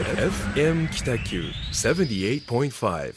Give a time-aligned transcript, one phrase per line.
[0.00, 1.42] FM 北九
[1.72, 3.14] 78.5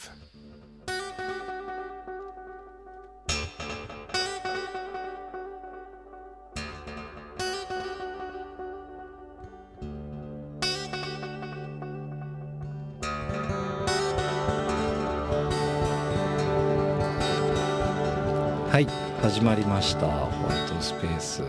[18.70, 18.88] はい
[19.22, 20.08] 始まりました。
[20.08, 21.44] ホワイトスペース、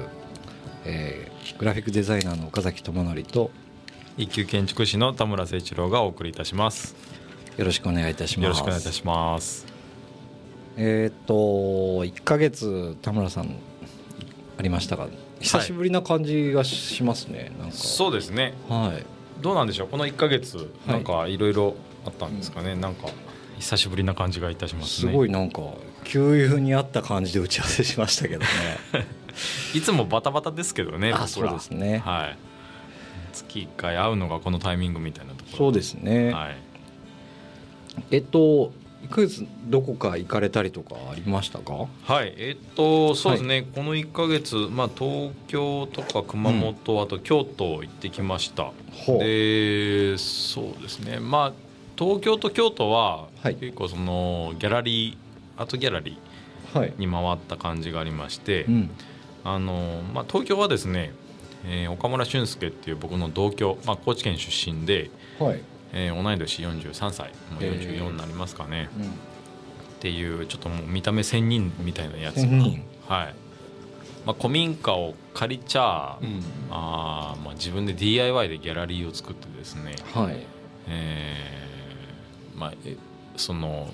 [0.85, 3.51] えーグラフィックデザイナーの岡崎智則と
[4.17, 6.95] 一級建築士の田村誠一郎がお送りいたします。
[7.57, 9.67] よろしくお願いいたしますよろしくお願いいたします。
[10.77, 13.57] えーっと1ヶ月田村さん
[14.59, 15.07] ありましたが
[15.41, 18.55] 久しぶりな感じがしますね、なんかそうですね。
[18.69, 19.05] はい
[19.43, 19.89] どうなんでしょう？
[19.89, 21.75] この1ヶ月なんかいろいろ
[22.07, 22.77] あったんですかね？
[22.77, 23.09] なんか
[23.59, 25.13] 久しぶりな感じがいたしますすね。
[25.13, 25.61] ごいなんか
[26.05, 28.47] 給油にあった感じで打ち合わせしましたけどね
[29.75, 31.13] いつもバタバタですけどね。
[31.13, 32.37] あそうですねはい。
[33.35, 35.57] 月1回会うのがこのタイミングみたいなところ。
[35.59, 36.57] そうですね、はい。
[38.11, 41.89] えっと1ヶ月どこか行かれたりとかありましたか？
[42.05, 48.73] はい、えっとそうですね、この1か月、まあ、東京とか熊本、あと京都行ってきました。
[48.93, 49.19] ほう。
[49.19, 51.19] でそうですね。
[51.21, 51.53] まあ
[51.99, 53.57] 東京と京都ははい。
[53.57, 56.17] 結構そのギャラリーアートギャラリ
[56.73, 56.93] はい。
[56.93, 58.91] ーに回った感じがありまして、うん。
[59.45, 61.13] あのまあ、東京はですね、
[61.67, 65.61] えー岡村俊介っていう僕の同郷、まあ、高知県出身で、はい、
[65.93, 67.99] えー同い年43歳もうへー。
[67.99, 69.07] 44になりますかね、うん。
[69.07, 69.09] っ
[70.01, 73.35] ていうちょっともう見た目仙人みたいなやつはい。
[74.27, 76.43] まあ、古民家を借りちゃ、うん。
[76.71, 80.37] あーまあ、自分で DIY でギャラリーを作ってですね、はい。
[80.89, 82.97] えーまあ、え
[83.37, 83.91] その、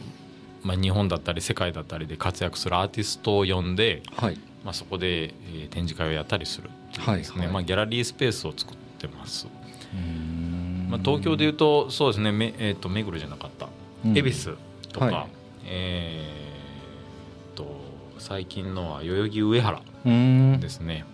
[0.63, 4.39] まあ、日本だったり世界だったりで活躍するアーティストを呼んで、はい。
[4.65, 6.71] まあ、そこで、えー展示会をやったりする
[7.13, 7.15] い。
[7.15, 7.47] うですね、はい。
[7.47, 9.47] はいまあ、ギャラリースペースを作ってます、
[10.89, 12.33] まあ、東京でいうとそうですね。
[12.33, 13.69] め、えー、と目黒じゃなかった。
[14.05, 14.19] うん。
[14.19, 14.57] 恵比寿
[14.93, 15.27] とか、はい。
[15.67, 21.05] えーっと最近のは代々木上原ですね。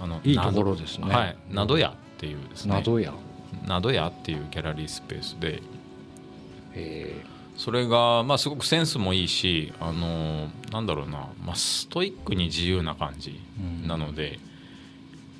[0.00, 1.08] あのいいところですね。
[1.08, 2.74] などはい、など屋っていうですね。
[2.74, 3.12] などや。
[3.66, 5.62] など屋っていうギャラリースペースで、
[6.74, 7.24] え
[7.56, 13.40] それがまあすごくセンスもいいし、あのなんだろうな、まあストイックに自由な感じ
[13.86, 14.38] なので。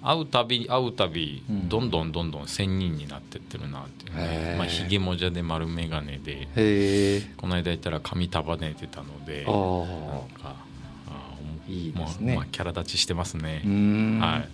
[0.02, 1.68] 会うたび会うたびうん。
[1.68, 4.56] どんどんどんどん仙人になってってるなっていうへね、ー。
[4.56, 6.48] まあ、ひげもじゃで丸眼鏡で。
[7.36, 10.56] この間言ったら髪束ねてたのであなんあか
[11.08, 12.26] あーいいですね。
[12.28, 13.62] まあまあ、キャラ立ちしてますね。
[14.20, 14.48] はい、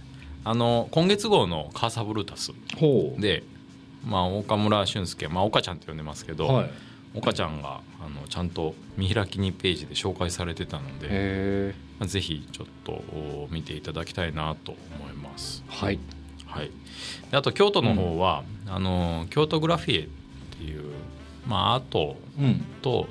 [0.45, 3.21] あの今月号の「カーサブルータスほ」う。
[3.21, 3.43] で、
[4.07, 6.71] まあ、岡村俊介、まあ、岡ちゃんって呼んでますけど、はい
[7.15, 15.65] 岡ちゃんがあのちゃんと見開き2ページで紹介されてたので、へまあ、ぜひちょっとお見ていただきたいなと思います。
[15.69, 15.99] えはい。
[16.47, 16.71] はい、
[17.31, 20.09] であと京都の方は、あの京都グラフィエっ
[20.57, 20.85] ていう、
[21.47, 22.65] まあ、アートうん。
[22.83, 23.09] と、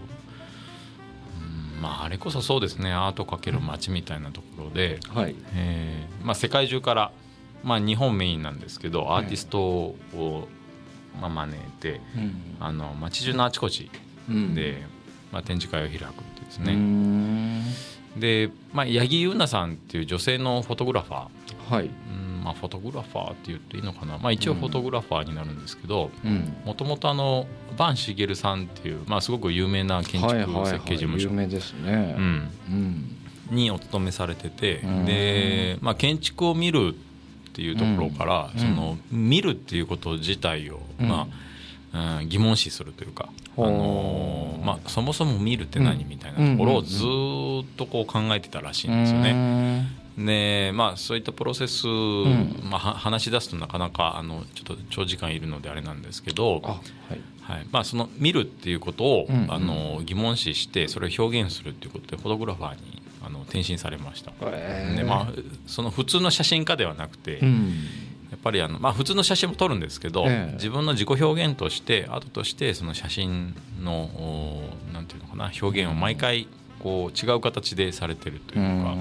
[1.41, 2.93] うんまあ、あれこそそうですね。
[2.93, 5.35] アートかける街みたいなところで、はい。
[5.53, 7.11] えーまあ、世界中から、
[7.63, 10.47] まあ、日本メインなんですけどアーティストを、
[11.19, 12.57] まあ、招いてうん。
[12.59, 13.89] あの街中のあちこち
[14.29, 14.55] うん。
[14.55, 14.83] で、
[15.31, 17.63] まあ、展示会を開くってですね、ん。
[18.17, 21.85] で、まあ、八木優奈さんっていう女性のフォトグラファー、はい。
[21.85, 26.53] うんまあ、フォトグラファーって言っていいのかな、まあ、一応フォトグラファーになるんですけどうん。
[26.65, 27.47] もともとあの
[27.77, 32.15] 坂茂さんっていう、まあ、すごく有名な建築はいはいはい設計事務所、有名ですね。
[32.17, 33.55] うん、うん。
[33.55, 35.05] にお勤めされててうん。
[35.05, 37.12] で、まあ、建築を見るって
[37.61, 38.59] いうところから、うん。
[38.59, 41.07] その見るっていうこと自体を、うん。
[41.07, 41.53] まあうん
[42.27, 49.33] 疑問視するというか、あのーまあ、そもそも見るって何みたいなところをずーっとこう考えてたらしいんですよね。
[49.33, 52.61] ねでまあ、そういったプロセス、ん。
[52.63, 56.81] まあ、は話し出すとなかなかあのちょっと長時間いるのであれなんですけどあは
[57.11, 57.21] い。
[57.41, 57.67] はい。
[57.71, 64.31] まあ、その見るっていうことを、あの疑問視してそれを表現するっていうことでフォトグラファーにあの転身されました。
[64.31, 64.33] へ
[64.93, 65.33] えでまあ、
[65.67, 67.73] その普通の写真家ではなくて、やうん。
[68.35, 70.53] っぱりあの、まあ、普通の写真も撮るんですけど、ええ。
[70.55, 76.47] 自分の自己表現としてアートとしてその写真のおなんていうのかな表現を毎回
[76.79, 78.95] こう違う形でされてるというか、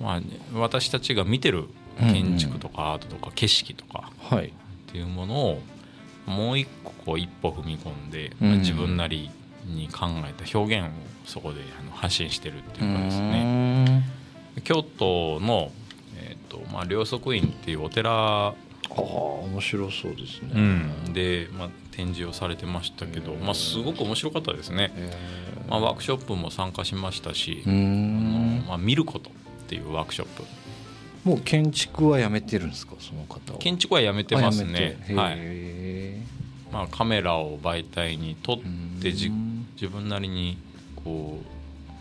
[0.00, 0.20] まあ、
[0.54, 1.68] 私たちが見てる
[2.00, 4.46] 建築とかアートとか景色とかはい。
[4.46, 4.50] っ
[4.90, 5.62] ていうものを
[6.26, 8.48] もう一個こう一歩踏み込んで、うん。
[8.48, 9.30] まあ自分なり
[9.64, 10.90] に考えた表現を
[11.26, 13.84] そこであの発信してるっていうかですね。
[13.84, 14.04] ね
[14.64, 15.70] 京都の、
[16.18, 18.54] えーとまあ、両側院っていうお寺、あ
[18.90, 20.50] あ面白そうですね。
[20.54, 21.12] うん。
[21.12, 25.16] で、まあ、展示をされてましたけど、まあ、すごく面白かったですね、へ
[25.68, 29.32] まあ、ワークショップも参加しましたしあのんまあ、見ることっ
[29.68, 30.42] ていうワークショップ。
[31.24, 32.94] もう建築はやめてるんですか？
[32.98, 33.58] その方は。
[33.58, 35.36] 建築はやめてますあねはい。
[35.38, 36.22] へ
[36.72, 38.58] まあ、カメラを媒体に撮っ
[39.00, 39.41] てじうん
[39.74, 40.58] 自分なりに
[41.04, 41.40] こ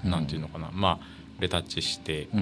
[0.05, 2.35] うなんていうのかな、まあレタッチして、え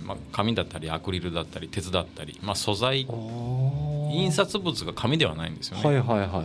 [0.00, 6.42] ーまあ、紙だったりアクリルだったり鉄だったり、まあ、素材印刷物が紙ではないんですよね、はいはいはいはいはい。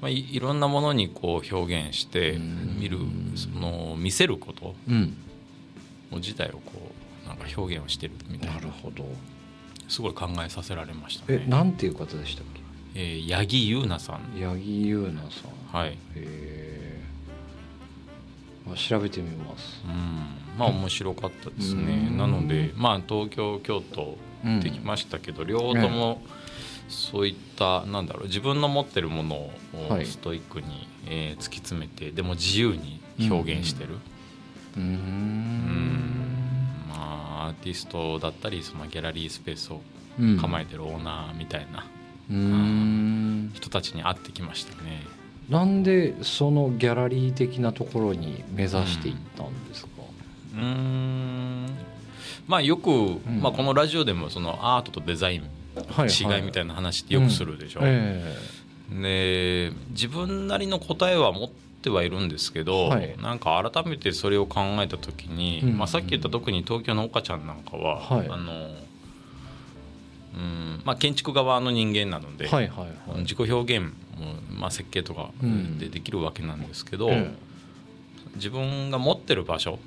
[0.00, 2.78] まあ、いいろんなものにこう表現してうん。
[2.78, 2.98] 見る
[3.34, 5.16] その見せることうん。
[6.12, 6.92] 自体をこ
[7.24, 8.54] うなんか表現をしてるみたいな。
[8.54, 9.04] なるほど。
[9.88, 11.46] すごい考えさせられましたえね。
[11.48, 12.44] なんていう方でしたっ
[12.94, 14.20] えー八木優奈さん。
[14.38, 15.76] け八木優奈さん。
[15.76, 17.00] はい、へえ
[18.70, 19.82] あ調べてみます。
[19.84, 22.08] うん、まあ面白かったですね。
[22.10, 22.18] うん。
[22.18, 26.22] なのでまあ東京京都うんできましたけど、両方とも
[26.88, 29.52] そういったなんだろう自分の持ってるものを
[29.88, 30.06] はい。
[30.06, 33.00] ストイックに、えー突き詰めてでも自由に
[33.30, 33.96] 表現してる、
[34.76, 34.82] うん。
[34.82, 36.88] ん。
[36.88, 39.80] まあアーティストだったりそのギャラリースペースを
[40.18, 40.38] うん。
[40.38, 41.86] 構えてるオーナーみたいな
[42.28, 45.02] 人たちに会ってきましたね。
[45.48, 49.88] なんでそのギャラリー的なところに目指していったんですか、
[50.54, 51.66] うーん。
[52.46, 53.20] まあよく、ん。
[53.42, 55.42] まあ、このラジオでもそのアートとデザイン
[55.88, 58.36] はい違いみたいな話ってよくするでしょ、え。
[58.90, 61.50] で自分なりの答えは持っ
[61.82, 63.14] てはいるんですけど、はい。
[63.20, 65.78] なんか改めてそれを考えた時に、うん。
[65.78, 68.28] まあ、さっき言った特に東京の岡ちゃんなんかは、はい。
[68.30, 68.70] あの
[70.36, 70.82] うん。
[70.84, 73.20] まあ、建築側の人間なので、えはいはいはい。
[73.20, 73.92] 自己表現も、
[74.50, 75.78] まあ、設計とかうん。
[75.78, 77.34] でできるわけなんですけど、え
[78.36, 79.78] 自分が持ってる場所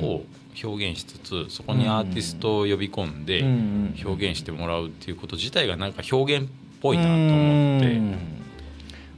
[0.00, 0.22] を
[0.62, 6.50] 表現しつつそこにアーティストを呼び込んでうんうん表現してもらうっていうこと自体がなんか表現っ
[6.80, 7.86] ぽいなと思って。
[7.86, 8.18] うん。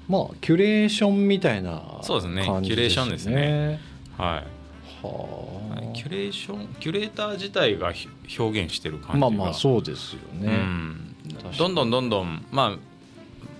[0.08, 2.44] まあキュレーションみたいなそうですね。
[2.44, 3.80] 感じキュレーションですね。
[4.16, 5.06] はい。
[5.06, 5.92] はあ。
[5.94, 8.08] キュレーションキュレーター自体がひ
[8.38, 9.18] 表現してる感じが。
[9.18, 11.14] まあまあそうですようね、ん。
[11.34, 11.56] 確かに。
[11.56, 12.78] どんどんどんどんまあ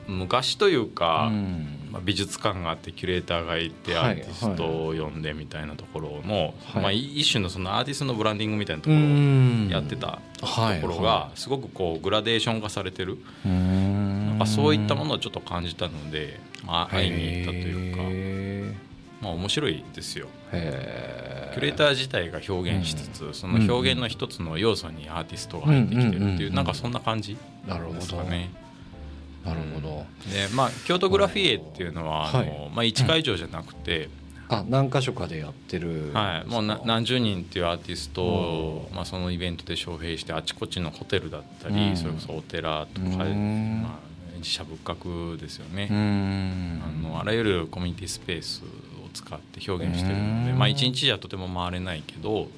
[0.08, 1.78] 昔というか、うん。
[1.92, 6.82] まあ、美術館があってキュレーターがいてアはいーティストを呼んでみたいなところの、はい。
[6.82, 9.68] まあ、一種のそのアーティストのブランディングみたいなとこうろをん。
[9.68, 13.18] やってたとはいころがすごくこうグラデーション化されてる。
[13.44, 18.06] うんなんかそういったものをちょっと感じたので、まあ、会いに行ったというか、へ
[19.22, 20.28] まあ、面白いですよ。
[20.52, 26.40] えキュレーター自体が表現しつつ、その表現の一つの要素にアーティストが入ってきてるってうんうんうんうん。
[26.40, 27.36] いうなんかそんな感じ
[27.66, 27.94] なるほど。
[27.94, 28.50] ですかね。
[29.44, 34.08] なるほど、でまあ京都グラフィエっていうのはあの、はいまあ、1会場じゃなくて、
[34.48, 36.12] あ何箇所かでやってる。
[36.12, 41.96] はい、もうな何十人っていうアーティストをう、まあ、そのイベントで招聘してあちこちのホテルだったり、うん。
[41.96, 43.82] それこそお寺とか、うん。
[43.82, 43.98] まあ、
[44.36, 46.82] 自社仏閣ですよね、うん。
[46.84, 48.66] あのあらゆるコミュニティスペースを
[49.12, 50.58] 使って表現してるので、うん。
[50.58, 52.48] まあ、1日じゃとても回れないけど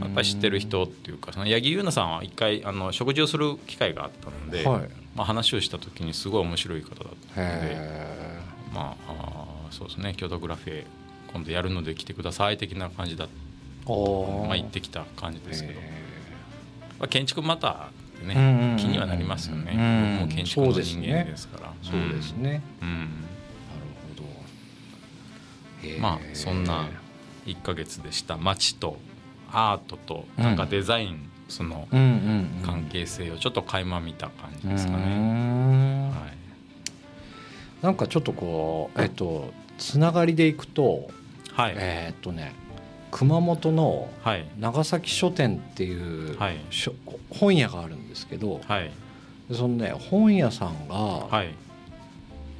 [0.00, 4.88] やっぱり知ってる人っていうかその八木優奈さんは一回あの食事をする機会があったので、はい。
[5.16, 8.38] まあ、話をした時にすごい面白い方だったので、へ
[8.72, 10.84] まあ、そうですね京都グラフェ
[11.32, 13.28] 今度やるので来てください的な感じだ
[13.86, 15.82] まあ、行ってきた感じですけど、へ
[17.00, 17.90] まあ、建築また
[18.22, 21.72] ね気にはなりますよね、も建築の人間ですから。
[21.82, 23.08] そうですね、うん、
[26.00, 26.88] まあそんな
[27.46, 28.36] 1ヶ月でした。
[28.36, 28.98] 街と
[29.52, 36.10] アートとなんかデザイン、その関係性をちょっと垣間見た感じですかね、ん。
[36.10, 41.10] はい、なんかちょっとこうえっとつながりでいくと
[41.52, 41.74] はい。
[41.76, 42.52] えーっとね
[43.10, 44.46] 熊本のはい。
[44.58, 46.58] 長崎書店っていうはい。
[47.30, 48.90] 本屋があるんですけどはい。
[49.52, 51.52] そのね本屋さんがはい。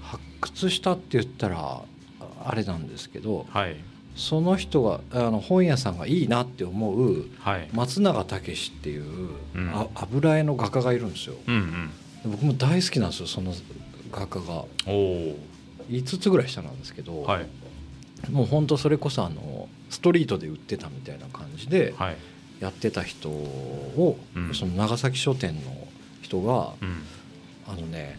[0.02, 1.82] 発掘したって言ったら
[2.44, 3.76] あれなんですけどはい。
[4.16, 7.68] その人があの本屋さんがいいなって思うはい。
[7.72, 9.30] 松永武っていう、
[9.94, 11.36] 油絵の画家がいるんですよ。
[11.46, 11.88] うんうん。
[11.88, 11.94] で
[12.24, 13.52] 僕も大好きなんですよその
[14.10, 14.64] 画家が。
[14.86, 15.38] おお
[15.88, 17.46] 5つぐらい下なんですけど、はい。
[18.30, 22.16] もう本当それこそあのストリートで売ってたみたいな感じではい。
[22.60, 24.54] やってた人を、うん。
[24.54, 25.60] その長崎書店の
[26.20, 27.02] 人がうん。
[27.68, 28.18] あのね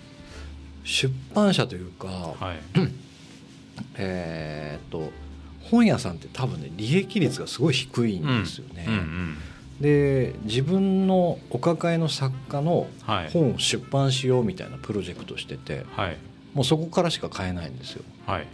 [0.83, 2.79] 出版社というか、はい
[3.95, 5.11] えーっと
[5.63, 8.85] 本屋さんって多分ね利益率がすごい低いんですよね。
[8.87, 9.37] うんうん
[9.81, 13.29] で自分のお抱えの作家のはい。
[13.31, 16.17] 本を出版しようみたいなプロジェクトしててはい。
[16.53, 18.03] もうそこからしか買えないんですよ。
[18.27, 18.47] はい。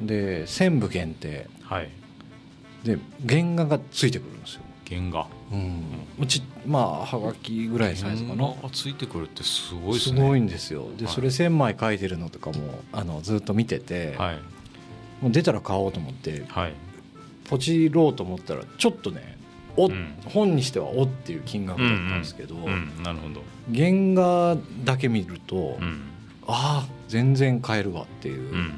[0.00, 1.48] で1000部限定。
[1.62, 1.90] はい。
[2.82, 4.62] で原画がついてくるんですよ。
[4.88, 5.26] 原画。
[5.52, 5.82] うん、
[6.18, 10.88] うちまあはがきぐらいサイズか原なついてくるってすごいですすねごいんですよ。
[10.96, 11.14] ではい。
[11.14, 14.38] それ1,000枚書いてるのとかもあのずっと見てて、はい
[15.20, 16.72] もう出たら買おうと思ってはい。
[17.48, 19.36] ポチろうと思ったらちょっとね
[19.76, 20.14] お、うん。
[20.26, 23.42] 本にしてはおっていう金額だったんですけど、うんなるほど。
[23.74, 26.00] 原画だけ見ると、うん。
[26.46, 28.72] ああ全然買えるわっていううん。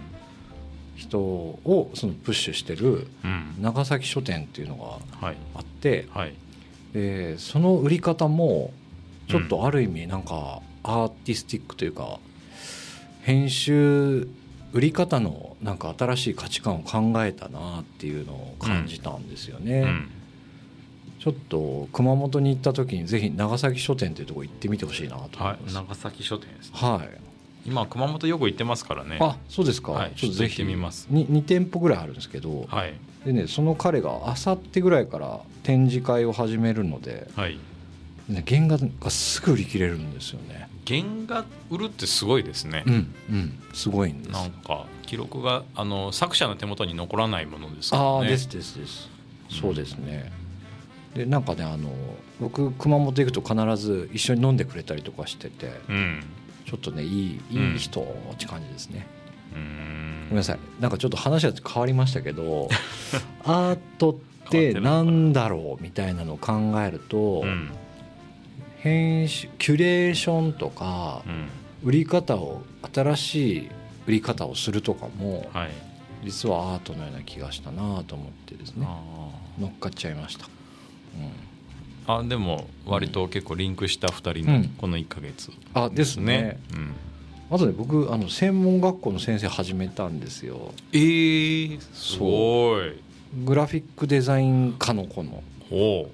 [0.96, 3.56] 人をそのプッシュしてるうん。
[3.60, 5.36] 長崎書店っていうのがはい。
[5.54, 6.34] あってはい。
[6.92, 8.72] でその売り方も
[9.28, 12.18] ちょっとある意味なんかアーティスティックというか
[13.22, 14.28] 編集
[14.72, 19.80] 売り方のなんか新しい価値観を考えたなっていうのを感じたんですよね。
[19.80, 20.10] うん
[21.22, 25.74] ちょっと熊本に行った時にぜひ長崎書店っていうところ行ってみてほしいなと思はいます。
[25.76, 27.08] 長崎書店ですねはい。
[27.64, 29.92] 今熊本よく行ってますからねあ、そうですか。
[29.92, 37.56] はいちょっとぜひますに2店舗ぐらいあるんですけど、はいでねその彼があさってぐらいから展示会を始めるので、はい
[38.28, 40.68] ね、原画がすぐ売り切れるんですよね。
[40.86, 44.32] 原画売るってすごいですねうんうんすごいんです。
[44.32, 49.08] なんか記録があの作者の手元に残らないものですからねああですですです。
[49.48, 50.32] そうですね。
[51.14, 51.90] でなんかねあの
[52.40, 56.22] 僕熊本行くと必ず一緒に飲んでくれたりとかしててうん
[56.66, 58.00] ちょっとねいいいい人
[58.32, 59.06] って感じですね。
[59.54, 62.68] うーんごめんなさいなんかちょっと話は変わりましたけど
[63.44, 67.70] アートってなんだろうみたいなのを考えると、うん
[68.82, 71.48] 編集キュレーションとかうん。
[71.84, 72.62] 売り方を
[72.92, 73.68] 新しい
[74.06, 75.70] 売り方をするとかもはい。
[76.24, 78.86] 実はアートのような気がしたなと思ってですね。
[78.88, 79.00] あ
[79.58, 80.46] 乗っかっちゃいました。
[80.46, 80.48] ー
[82.06, 84.68] あでも割と結構リンクした2人のうん。
[84.70, 86.58] この1か月あですね。
[86.74, 86.94] うん。
[87.50, 90.72] あとね僕あの専門学校の先生始めたんですよ。
[90.92, 93.00] えー、すごい。
[93.44, 95.42] グラフィックデザイン科の子の。
[95.70, 96.08] お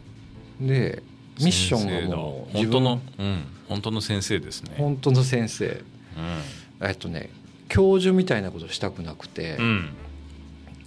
[0.60, 1.02] で
[1.40, 4.74] ミッションがもう本当のうん本当の先生ですね。
[4.78, 5.82] 本当の先生。
[6.80, 7.30] えっとね
[7.68, 9.90] 教授みたいなことしたくなくて、うん、うん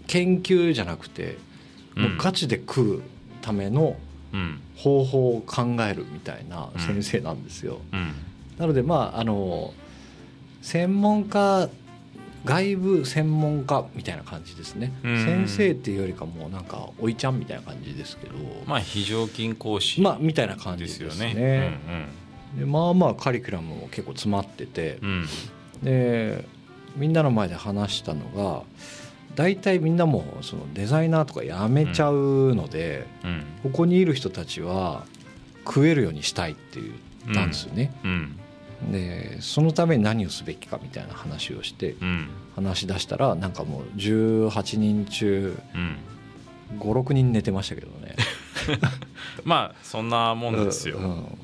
[0.07, 1.37] 研究じゃなくて
[1.95, 3.01] もうガチチで食う
[3.41, 3.95] ための
[4.33, 4.59] うん。
[4.77, 7.81] 方法を考えるみたいな先生なんですよ。
[7.93, 8.13] うん。
[8.57, 9.73] なのでまああの
[10.61, 11.69] 専門家
[12.45, 15.23] 外部専門家みたいな感じですね、うん。
[15.23, 18.35] 先生っていうよりかもうなんかおいちゃんみたいな感じですけど。
[18.65, 21.33] まあ非常勤講師まあみたいな感じでですすよね。
[21.33, 21.79] ね
[22.57, 25.09] でまあまあカリキュラムも結構詰まってて、うん。
[25.09, 25.27] うん
[25.83, 26.45] で
[26.95, 28.63] みんなの前で話したのが
[29.35, 33.43] 大体みんなもうそのデザイナーとかやめちゃうので、うん。
[33.63, 35.05] ここにいる人たちは
[35.65, 36.91] 食えるようにしたいって言
[37.31, 37.93] ったんですよね。
[38.03, 38.37] うん
[38.91, 42.29] でそのために何をすべきかみたいな話をしてうん。
[42.55, 45.97] 話し出したらなんかもう18人中うん。
[46.79, 48.15] 56人寝てましたけどね。
[49.43, 51.03] まあそんなもんですよ、うん。
[51.03, 51.37] うん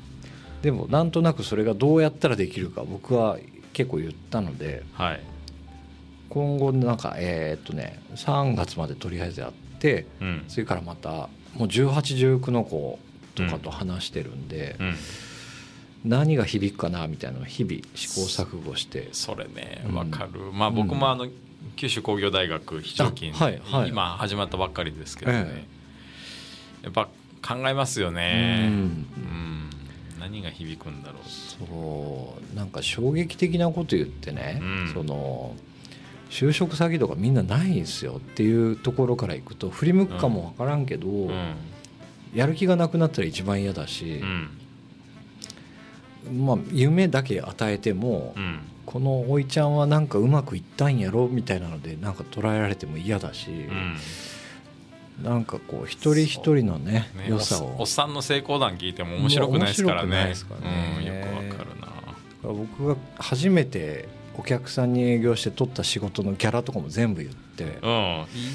[0.62, 3.38] でもなんとなくそれがどうやったらできるか僕は
[3.72, 5.20] 結構言ったのではい、
[6.28, 10.44] 今後なんかえーっとね3月までとりあえずやってうん。
[10.48, 11.28] それからまたも
[11.60, 12.98] う1819の子
[13.34, 14.94] とかと話してるんで、うん、
[16.04, 19.08] 何が響くかなみたいなのを日々試行錯誤して。
[19.12, 19.94] それねうん。
[19.94, 21.28] わかる、まあ僕もあの
[21.76, 23.88] 九州工業大学非常勤、あはいはい。
[23.90, 25.64] 今始まったばっかりですけどね、え
[26.84, 27.08] やっぱ
[27.42, 28.72] 考えますようね、ん。
[28.72, 29.70] うん。
[30.20, 31.22] 何が響くんだろう。
[31.28, 32.56] そう。
[32.56, 34.92] なんか衝撃的なこと言ってね、うん。
[34.92, 35.56] その
[36.30, 41.54] 就職先とかみんなないんですよっていうところからいくと振り向くかも分からんけど、うん。
[42.34, 44.50] やる気がなくなったら一番嫌だしう、ん
[46.32, 48.60] まあ、夢だけ与えても、うん。
[48.88, 53.96] このおいちゃんはなんかうまくいったんやろみたいなのでなんか捉えられても嫌だし、うん。
[55.22, 57.26] なんかこう一人一人のねね。
[57.28, 57.76] 良さを。
[57.80, 60.30] おっさんの成功談聞いても面白くないですからね。
[60.30, 61.88] よくわかるな
[62.42, 64.08] 僕が初めて
[64.38, 67.70] お客さんに営業して取った仕事のギャラとかも全部言って、うん。
[67.70, 67.80] いい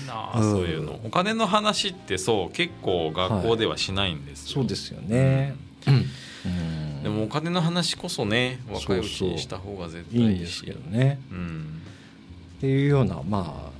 [0.07, 6.05] なあうんそういうのお金の話ってそう結構学校ではしないんですよ、そうですよね、うん
[7.03, 11.19] でもお金の話こそね若いうちにした方が絶対いいんですけどね。
[11.31, 11.81] うん
[12.57, 13.71] っていうようなまあ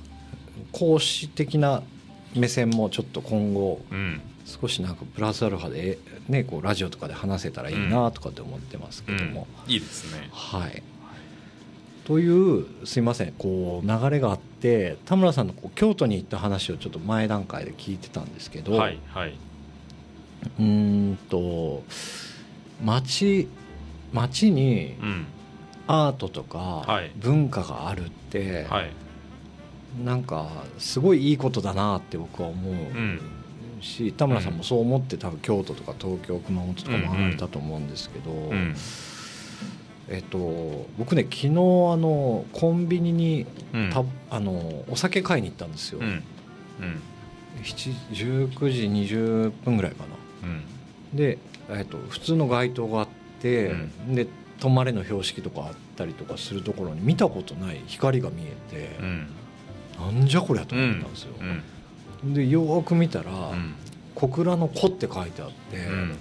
[0.72, 1.82] 講師的な
[2.36, 4.20] 目線もちょっと今後うん。
[4.44, 9.72] 少しなんかプラスアルファで、ね、こうラジオとかで話せたらいいなとかって思ってますけども、うん。
[9.72, 10.28] いいですね。
[10.32, 10.82] はい。
[12.04, 13.32] というすいません。
[13.32, 19.34] こう流れがあって田村さんのこう京都に行った話をちょっと前段階で聞いてたんですけど、はいはい。
[20.58, 21.82] うーんと
[22.82, 23.48] 町
[24.12, 25.26] 町にうん。
[25.86, 27.10] アートとかはい。
[27.16, 28.90] 文化があるって、はい。
[30.02, 32.74] なんかすごいいいことだなって僕は思う。
[32.74, 33.20] うん。
[33.82, 38.74] し田村さんもそう思って多分京都とか東京熊本とかも離れたと思うんですけど、うん。
[40.08, 43.90] えっと、僕ね昨日あのコンビニにうん。
[43.90, 46.06] たあのお酒買いに行ったんですよ、うん。
[46.06, 46.22] うん。
[47.62, 50.48] 7 19時20分ぐらいかな。
[50.48, 51.16] うん。
[51.16, 51.38] で、
[51.70, 53.08] えっと普通の街灯があっ
[53.40, 53.72] て、
[54.10, 54.26] うで
[54.60, 59.26] 「止まれ」の標識とかあったりとかするところに見たことない光が見えて、うん。
[60.14, 61.34] なんじゃこりゃと思ったんですよ、
[62.22, 62.34] うん。
[62.34, 63.74] でよーく見たらうん
[64.14, 66.16] 「小倉の子」って書いてあって、うん。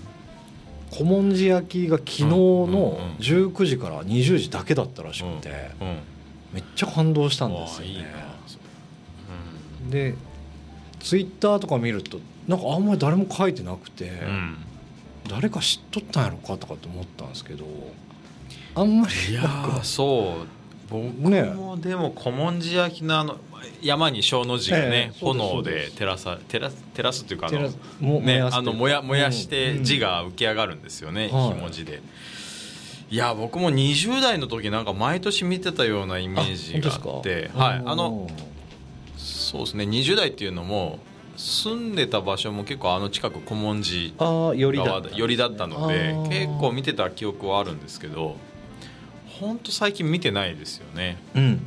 [0.92, 2.72] 小文字焼きが昨日のうん。
[2.72, 2.76] うん。
[2.76, 3.16] うん。
[3.18, 5.50] 19時から20時だけだったらしくて、
[5.82, 5.98] うん。
[6.54, 8.06] めっちゃ感動したんでわすよね。
[9.90, 10.16] で
[11.00, 14.58] ツイッターとか見るとなんかあんまり誰も書いてなくて、うん
[15.30, 17.66] 誰か知っとったんやろかとかって思ったんですけど
[18.76, 19.44] あんまりいや
[19.84, 20.48] そう
[20.90, 21.44] 僕ね。
[21.44, 23.38] もでも古文字焼きのあの
[23.82, 31.54] 山に小の字がね、炎で照らさ照らす照らすっていうかあのね、あの燃や燃やしうんて字が浮き上がるんですよね、はい。
[31.54, 32.02] ひも字で。
[33.10, 38.28] いや僕も20代の時なんか毎年見てたようなイメージがあってはいあの
[39.18, 41.00] そうですね20代っていうのも
[41.36, 45.20] 住んでた場所も結構あの近く古文字あーよりだ側ったんですね。
[45.20, 48.38] 寄りだったので結構見てた記憶はあるんですけど
[49.40, 51.18] 本当最近見てないですよね。
[51.36, 51.66] うん。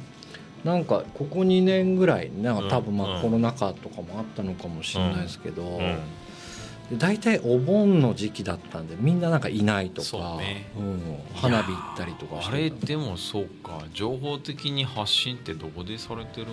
[0.65, 5.99] なんかここ2年ぐらいなんか多分まうんあコロナ禍とかもあったのかもしれないですけど、うん
[6.91, 10.71] で大体お盆の時期だったんでみんななんかいないとか、ね。
[10.77, 11.01] うん、
[11.35, 16.53] 花火行ったりとかしてあれでもそうか情報的に発信ってどこでされてるんだ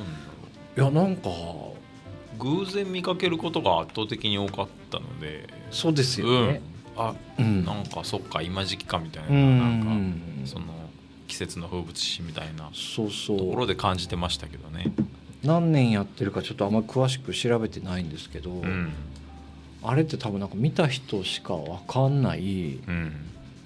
[0.75, 1.72] ろいやなんかう
[2.43, 5.47] 偶然見かけることが圧倒的に多かったので。
[5.71, 6.61] そうですよね、
[6.97, 7.63] あうん。
[7.65, 9.59] なんかそっか今時期かみたいな,、うん。
[9.59, 9.67] な
[10.41, 10.65] んかその
[11.27, 14.91] 季節の風物詩みたいなそうそところうで感じてましたけどね。
[15.43, 18.91] 何年やってるかちょっとあんまり詳しく調べてないんですけど、うん。
[19.81, 23.11] あれって多分なんか見た人しか分かんないうん。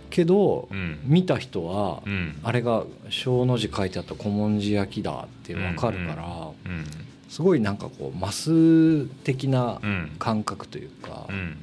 [0.09, 0.99] けど、うん。
[1.03, 2.39] 見た人は、うん。
[2.43, 6.85] あれが小の字書いてあった古文字焼きだって分かるから、うん
[7.29, 10.15] すごいなんかこうマス的なうん。
[10.19, 11.57] 感覚というか、うん。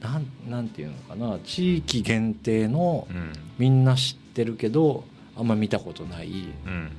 [0.00, 3.32] なんなんていうのかな地域限定のうん。
[3.58, 5.04] みんな知ってるけど
[5.36, 6.28] あんま見たことない
[6.66, 6.90] うん。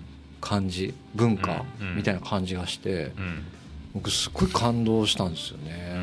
[0.41, 1.63] 感じ文化
[1.95, 3.43] みたいな感じがしてうん。
[3.93, 5.93] 僕すごい感動したんですようね。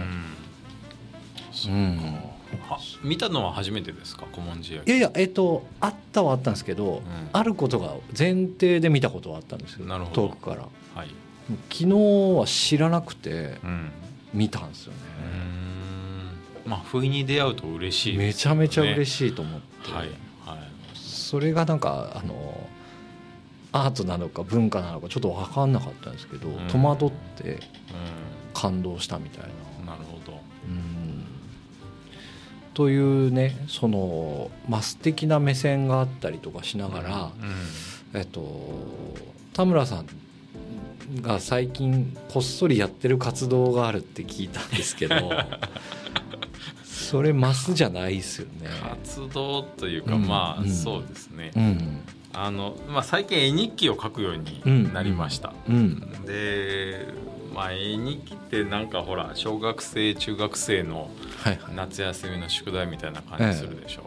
[1.68, 1.74] ん。
[1.74, 1.96] うん。
[2.68, 4.26] は見たのは初めてですか？
[4.32, 4.88] 古文字焼き。
[4.88, 7.02] いやいやえっとあったはあったんですけど、ん。
[7.32, 10.68] あることが前提で見たことはあったんですよ遠くから。
[10.94, 11.08] はい
[11.70, 11.86] 昨日
[12.38, 13.92] は知らなくてうん。
[14.32, 14.98] 見たんですよね、
[16.64, 16.70] うーん。
[16.70, 20.08] まあ不意に出会うと嬉しいめちゃめちゃ嬉いしいと思って、はい
[20.46, 20.58] はい。
[20.94, 22.68] それがなんかあの
[23.72, 26.68] アートなのか文化なのかちょっと分かんなかったんですけど、ん。
[26.68, 27.58] 戸惑ってう
[28.54, 29.44] 感動したみたい
[29.78, 29.84] な。
[29.84, 30.40] んなるほど。
[30.68, 31.24] うん。
[32.74, 37.30] というねそのマス的な目線があったりとかしながら、
[38.14, 38.70] えっと
[39.52, 40.06] 田村さん
[41.22, 45.16] が最近こっそりやってる活動があるって聞いたんですけど
[46.84, 48.68] それマスじゃないですよね。
[48.82, 50.70] 活動というか、うんまあ、うん。
[50.70, 52.00] そうですね、うん。
[52.32, 56.24] あのまあ、最近絵日記を書くようになりました、うん。
[56.24, 57.08] で、
[57.52, 61.74] まあ、絵日記ってなんかほら小学生中学生のはいはい。
[61.74, 64.02] 夏休みの宿題みたいな感じするでしょ、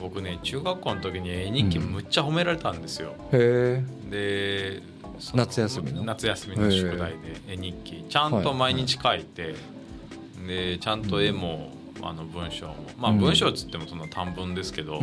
[0.00, 4.82] 僕ね中学校の時に絵日記むっちゃ褒められたんですよ、へで
[5.34, 6.04] 夏休みの。
[6.04, 7.16] 夏休みの宿題で
[7.48, 8.04] 絵日記。
[8.08, 9.54] ちゃんと毎日書いて、
[10.46, 12.74] でちゃんと絵も、あの文章も。
[12.98, 13.18] まあうん。
[13.18, 15.00] 文章っつってもその短文ですけど、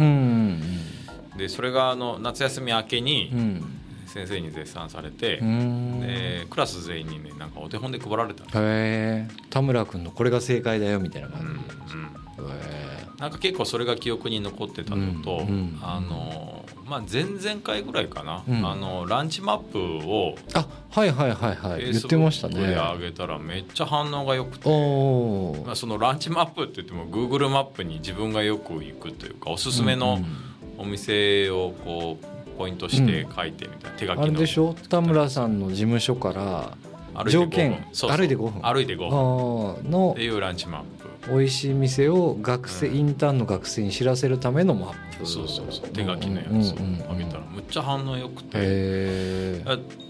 [1.37, 3.79] でそれがあの夏休み明けうんうにん。
[4.05, 5.99] 先生に絶賛されて、うん。
[6.01, 11.55] でクラス全員にねなんかお手本で配られたへえ田村君のこれが正解だよみたいなうんうん。
[11.63, 15.79] 感じへなんか結構それが記憶に残ってたのと、うんうん。
[15.81, 16.62] あの
[16.93, 18.63] まあ、前々回ぐらいかな、うん。
[18.63, 21.91] あのランチマップをえあはいはいはいはい。
[21.91, 22.59] 言ってましたね。
[22.59, 24.69] 上げたらめっちゃ反応が良くて、
[25.65, 30.19] まあ、そのランチマップって言っても Google マップに自分がよく行くというかおすすめの
[30.77, 32.25] お店をこう
[32.59, 34.21] ポイントして書いてみたいな、手書きの。
[34.21, 34.75] あれでしょ？
[34.87, 36.77] 田村さんの事務所から
[37.15, 37.39] 歩いて5分。
[37.39, 38.61] 条件歩いて5分。
[38.61, 39.07] 歩いて5分。
[39.07, 39.89] あー。
[39.89, 42.95] のっていうランチマップ美味しい店を学生、うん。
[42.95, 45.25] インターンの学生に知らせるためのマップ。
[45.25, 46.73] そうそうそう手書きのやつ。
[46.73, 49.61] をあげたらむっちゃ反応良くて、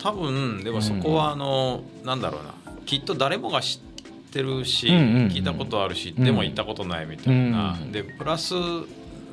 [0.01, 2.53] 多分でもそこはあの、なんだろうな。
[2.85, 8.55] きっと誰もが知ってるし、聞いたことあるし、でも行ったことないみたいな、うんでプラス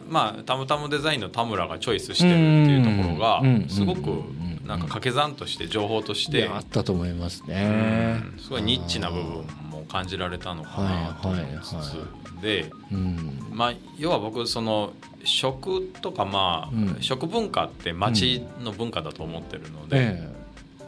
[0.09, 6.49] まあたむたむデザインの田村がチョイスしてるっていうところがうんすごくうんなんか掛け算として情報として。
[6.49, 8.23] あったと思いますね。
[8.35, 8.38] うん。
[8.38, 9.45] すごいニッチな部分も
[9.90, 13.38] 感じられたのかなと思いつつ、でうん。
[13.53, 14.92] まあ要は僕その
[15.24, 17.03] 食とかまあ、うん。
[17.03, 20.33] 食文化って町の文化だと思ってるので、え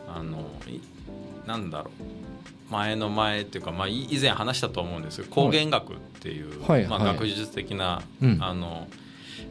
[0.09, 0.39] あの
[0.69, 0.81] い
[1.47, 2.73] なんだろう。
[2.73, 8.39] 前の前っていうか、まあ、い以前話したと思うんですけど光源学っていう、まあ、学術的な、うん。
[8.41, 8.87] あの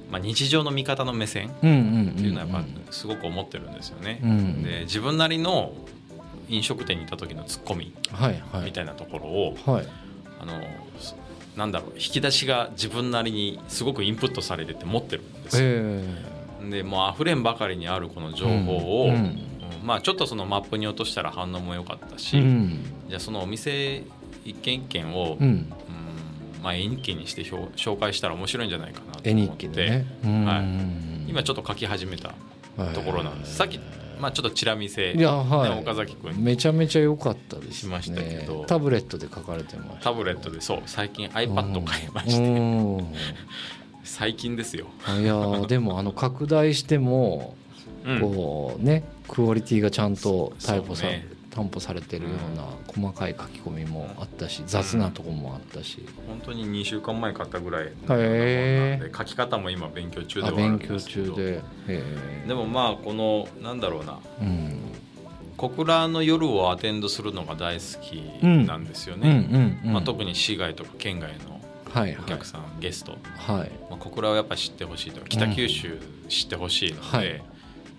[0.09, 4.19] まあ、日常の見方の目線っていうのはやっぱすごく思ってるんですよね。
[4.23, 4.63] うん。
[4.63, 5.73] で自分なりの
[6.51, 8.65] 飲食店にいた時のツッコミはいはい。
[8.65, 9.87] みたいなところを、はい。
[10.39, 10.53] あの
[11.55, 15.61] なんだろう引き出しが自分なりにすごくインプットされてて持ってるんです。
[15.61, 15.67] よ。
[15.67, 16.03] え。
[16.69, 19.39] でもう溢れんばかりにあるこの情報を、うんうん。
[19.83, 22.85] まあ、ちょっとそのマップに落としたら反応も良かったえし、うん。
[23.09, 24.03] じゃあそのお店
[24.45, 25.47] 一軒一軒を、うん。
[25.47, 25.73] うん
[26.61, 29.67] まあ、絵日記にして表紹介したら面白いんじゃないかなと絵思って。
[29.67, 30.05] ね。
[30.23, 30.45] うん。
[30.45, 30.65] はい。
[31.29, 32.33] 今ちょっと書き始めた
[32.93, 33.79] ところなんです、さっき、
[34.21, 35.69] まあ、ちょっとチラ見せ、いやはい。
[35.71, 36.31] ね岡崎君。
[36.33, 37.73] にめちゃめちゃ良かったですね。
[37.73, 38.65] しましたけど。
[38.65, 40.81] タブレットで書かれてましたタブレットでそう。
[40.85, 42.43] 最近 iPad 買いまして。
[42.43, 43.07] うん。
[44.03, 44.87] 最近ですよ、
[45.19, 47.55] いやーでもあの拡大しても
[48.05, 48.19] うん。
[48.19, 61.61] こうねクオリティがちゃんと担保さ,、そうね担保されてるような細かい書き込みもあったし雑なとこもあったし、本当に2週間前買ったぐらいなんで書き方も今勉強中であは勉強中で。
[61.87, 62.03] へ
[62.47, 64.19] でもまあこのなんだろうな。
[64.41, 64.77] ーうん。
[65.57, 68.15] 小倉の夜をアテンドするのが大好き
[68.65, 69.21] なんですようん。
[69.21, 71.61] うね、特に市外とか県外の
[71.93, 72.17] はい。
[72.17, 73.71] お客さん、ゲスト、はい。
[73.89, 75.19] まあ、小倉をやっぱ知ってほしいと。
[75.19, 77.43] か北九州知ってほしいので、はい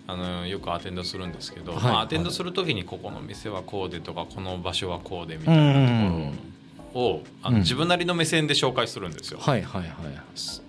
[0.06, 6.32] あのよくアテンドするんですけど、はいまあ、アテンドする時にここの店はこうでとかこの場所はこうでみたいなとこ
[6.94, 9.38] ろをあのうん自分なりの目線で紹介するんですよ。
[9.40, 9.88] はいはいは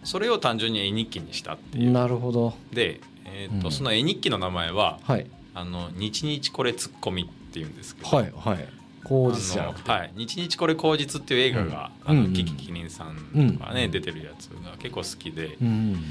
[0.04, 1.92] それを単純に絵日記にしたっていいう。
[1.92, 2.54] なるほど。
[2.72, 8.68] で、えーとうんその絵日記の名前ははい「あの日々これツッコミ」っていうんですけど、はいはい。
[9.04, 12.26] 口実じゃはい、日々これ口実っていう映画が、あのうん。
[12.28, 13.18] うんキキキリンさん
[13.58, 13.92] とかね、うん。
[13.92, 16.02] 出てるやつが結構好きで、うん。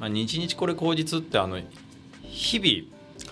[0.00, 1.60] まあ、日々これ口実ってあの
[2.30, 2.58] 日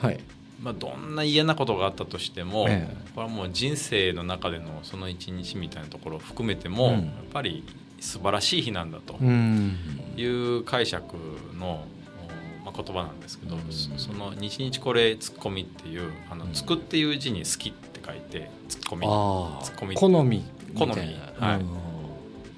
[0.01, 0.15] はい。
[0.15, 0.25] 々、
[0.63, 2.97] まあ、どんな嫌なことがあったとしても、ええ。
[3.15, 6.93] これはもう人生の中でのその一日みたいなところを含めても、うん。
[6.93, 7.65] やっぱり
[8.01, 9.77] 素晴らしい日なんだとうん。
[10.17, 11.17] いう解釈
[11.59, 11.85] の、
[12.63, 13.63] おまあ、言葉なんですけど、うん。
[13.73, 16.53] そその「日々これツッコミ」っていう「あのうん。
[16.53, 20.93] つく」っていう字に「好き」って書いて「ツッコミ」あツッコミあ好み好み。
[20.93, 21.61] はい。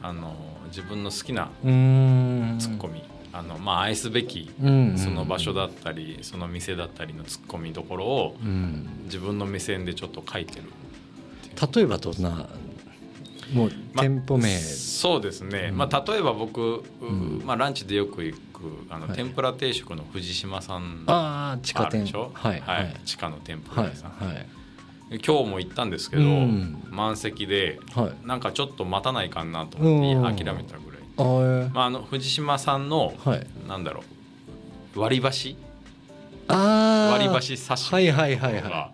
[0.02, 0.34] あの
[0.68, 2.56] 自分の好きなうん。
[2.58, 4.98] ツッコミ、あのまあ愛すべきうん。
[4.98, 8.88] その場所だったりその店だったりのツッコミどころをうん。
[9.04, 10.64] 自分の目線でちょっと書いてる。
[11.74, 12.48] 例えばどんな
[13.52, 14.48] もうま店舗名。
[14.58, 15.78] そうですね、うん。
[15.78, 17.42] まあ、例えば僕、ん。
[17.44, 18.40] まあ、ランチでよく行く
[18.88, 19.16] あの、はい。
[19.16, 22.30] 天ぷら定食の藤島さんああ地下店でしょ？
[22.32, 22.94] はいはい。
[23.04, 24.46] 地下の店舗はい屋さん、はい
[25.26, 26.84] 今日も行ったんですけど、うん。
[26.88, 28.26] 満席ではい。
[28.26, 30.24] なんかちょっと待たないかなと思うん。
[30.24, 30.89] って諦めたぐらい、
[31.72, 33.46] まあ、あの藤島さんの、はい。
[33.68, 34.02] なんだろ
[34.96, 35.56] う割り箸？
[36.48, 38.90] 割り箸刺しはいはいはいはが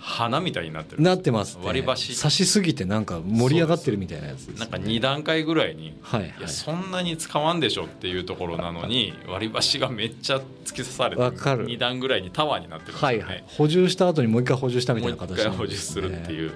[0.00, 1.00] 花みたいになってる。
[1.00, 1.64] いなってますね。
[1.64, 2.20] 割り箸。
[2.20, 6.34] 刺しすぎてなんか盛り上がってるみたいなやつですなんか2段階ぐらいにはいはい。
[6.40, 11.66] いやそんなに使わんでしょっていうところなのに割り箸がめっちゃ突き刺されてわかる。
[11.68, 13.44] 2段ぐらいにタワーになってるね、はいはい。
[13.46, 16.52] 補充した後にもう一回補充したみたいうな形回補充するってういう。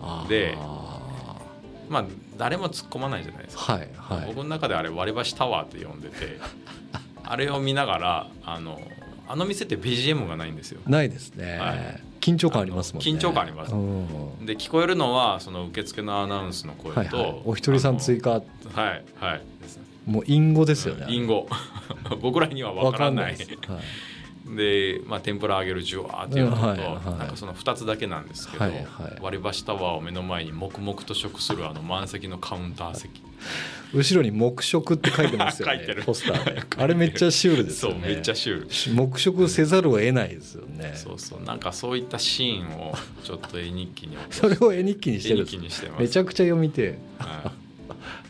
[0.00, 0.28] あー。
[0.28, 0.56] で
[1.88, 2.04] まあ
[2.36, 4.26] 誰も突っ込まないじゃないですか、はいはい。
[4.26, 6.38] 僕の中であれ割り箸タワーって呼んでて
[7.24, 8.80] あれを見ながらあの
[9.28, 10.80] あの店って BGM がないんですよ。
[10.86, 12.02] ないですね、はい。
[12.20, 13.10] 緊張感ありますもんね。
[13.10, 13.72] 緊張感あります。
[13.72, 14.46] うん。
[14.46, 18.30] で聞こえるのはその受付のアナウンスの声と、はいはい、お一人さん追加。
[18.30, 18.42] はい
[19.18, 19.42] はい。
[19.60, 21.06] ですねもう隠語ですよね。
[21.08, 21.48] 隠語。
[22.22, 23.24] 僕らには分からない。
[23.24, 23.36] はい
[24.54, 27.18] で、まあ、天ぷら揚げるジュワーっていうのと、うんはいはい。
[27.18, 29.18] なんかその2つだけなんですけど、はいはい。
[29.20, 33.22] 割り箸タワーを目の前に黙々と食するあの満席のカウンター席。
[33.92, 36.02] 後ろに黙食って書いてますよね 書いてる。
[36.04, 36.62] ポスターで。
[36.76, 38.00] あれめっちゃシュールですよね。
[38.00, 38.94] そうめっちゃシュール。
[38.94, 40.92] 黙食せざるを得ないですよね。
[40.94, 41.42] そうそう。
[41.42, 45.56] なんかそういったシーンをちょっと絵日記に それを絵日記にして絵るんです。
[45.56, 46.02] 日記にしてます。
[46.02, 46.98] めちゃくちゃ読みてえ。
[47.18, 47.52] は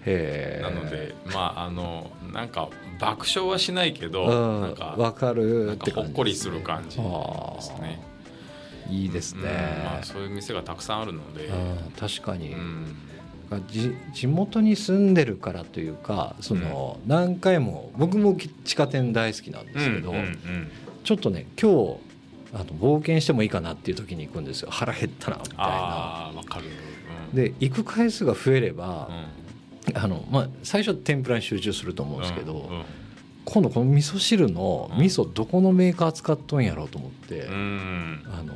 [0.06, 4.60] へえいなのでまああのなんか爆笑はしないけど、うん。
[4.62, 5.72] なんかわかる。
[5.72, 8.00] って感じほっこりする感じであすね。
[8.88, 9.84] ーいいですね、うん。
[9.84, 11.92] まあ、そういう店がたくさんあるので、うん。
[11.98, 12.54] 確かに、
[14.12, 20.70] 地元に住んでるからというかその、何回も僕も地下店大好きなんですけど、うんうん
[21.04, 21.98] ちょっとね今日
[22.52, 24.70] あの冒険してもいいかなっていう時に行くんですよ。
[24.72, 26.32] 腹減ったなみたいな。
[26.48, 26.64] かる、
[27.30, 29.45] うん、で行く回数が増えればう、ん
[29.94, 32.84] あのまあ、最初は天ぷらに集中すると思うんですけど、うん
[33.46, 35.00] 今度この味噌汁のうん。
[35.00, 38.24] 味噌どこのメーカー使っとんやろうと思って、うん。
[38.26, 38.54] あの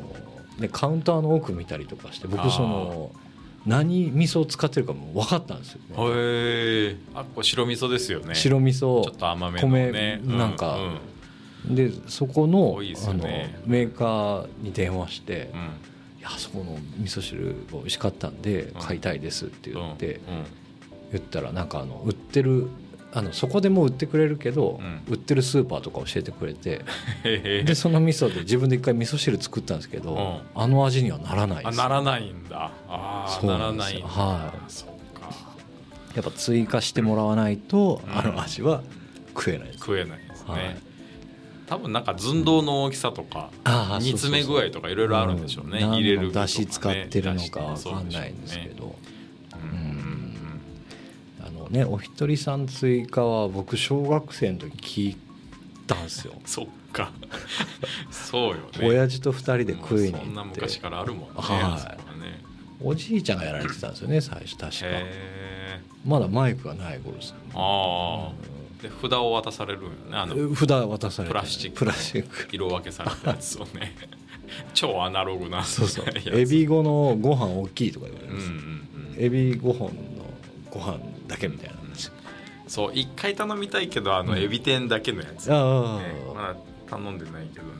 [0.58, 3.12] ね、カウンターの奥見たりとかして僕その
[3.64, 5.96] 何味噌を使ってるかも分かったんですよね。
[5.96, 8.34] へえあこれ白味噌ですよね。
[8.34, 10.20] 白味ちょっ噌と甘めのね。
[10.24, 10.76] 米なんか。
[11.66, 11.74] うん。
[11.76, 13.22] でそこの,、多いですあの
[13.66, 15.60] メーカーに電話してうん。
[15.60, 15.66] うん
[16.18, 18.80] 「いやそこの味噌汁が美味しかったんでうん。
[18.80, 20.20] 買いたいですって言ってうん
[21.12, 22.68] 言ったらなんかあの売ってる
[23.12, 26.82] あのそこでも売ってくれるけど、う売ってるスーパーとか教えてくれて
[27.24, 30.62] へでその味噌で自分で一回味噌汁作ったんですけど、うん。
[30.62, 31.80] あの味にはならないです。
[31.80, 32.70] あならないんだ。
[32.88, 34.06] ああそうならないんだ。
[34.06, 34.88] はそっ
[35.20, 35.34] か。
[36.14, 38.16] やっぱ追加してもらわないと、うん。
[38.16, 38.82] あの味は
[39.28, 40.78] 食えないです、食えないですね、はい。
[41.66, 49.09] 多分なんか寸胴の大きさとかあー煮詰め具合とかいろいろあるんでしょうね、うん入れる何の出汁使ってるのか出わ汁かんないんですけど、うんうんあの
[51.70, 55.16] ねお一人さん追加は僕小学生の時聞い
[55.86, 56.34] たんですよ。
[56.36, 57.12] う んそっか。
[58.10, 58.62] そうよね。
[58.82, 62.20] 親父と二人で食いにもうそんな行って昔からあるもんね、はい。
[62.20, 62.42] ね。
[62.82, 64.86] おじいちゃんがやられてたんですよね最初確か。
[64.86, 67.38] へまだマイクがない頃ですね。
[67.54, 68.32] ーああ
[68.82, 71.32] で札を渡されるんよねあのうん札渡されて。
[71.32, 72.48] プラスチックプラスチック。
[72.50, 73.94] 色分けされたやつをね。
[74.74, 75.62] 超アナログな。
[75.62, 76.06] そうそう。
[76.32, 78.58] エビ語のご飯大きいとか言われうんうんるん
[79.16, 79.24] うん。
[79.24, 79.94] エビ5本の
[80.70, 80.98] ご飯
[81.30, 82.10] だけみたいな話、
[82.66, 84.38] そう一回頼みたいけどあのうん。
[84.38, 85.54] エビ天だけのやつ、ね
[86.34, 86.56] まだ
[86.88, 87.72] 頼んでないけどね。